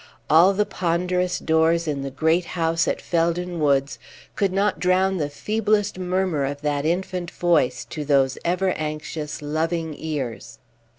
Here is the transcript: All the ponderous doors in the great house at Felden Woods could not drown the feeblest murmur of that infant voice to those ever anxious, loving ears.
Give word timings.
All 0.31 0.51
the 0.53 0.65
ponderous 0.65 1.37
doors 1.37 1.87
in 1.87 2.01
the 2.01 2.09
great 2.09 2.45
house 2.57 2.87
at 2.87 2.99
Felden 2.99 3.59
Woods 3.59 3.99
could 4.35 4.51
not 4.51 4.79
drown 4.79 5.17
the 5.17 5.29
feeblest 5.29 5.99
murmur 5.99 6.43
of 6.43 6.61
that 6.61 6.87
infant 6.87 7.29
voice 7.29 7.85
to 7.85 8.03
those 8.03 8.39
ever 8.43 8.71
anxious, 8.71 9.43
loving 9.43 9.93
ears. 9.95 10.57